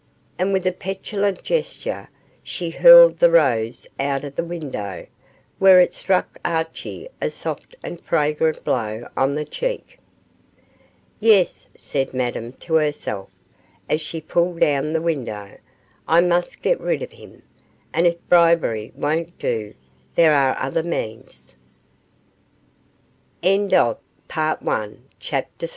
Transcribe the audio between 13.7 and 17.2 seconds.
as she pulled down the window, 'I must get rid of